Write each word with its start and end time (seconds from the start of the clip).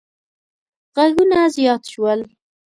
غږونه 0.95 1.39
زیات 1.55 1.83
شول. 1.91 2.19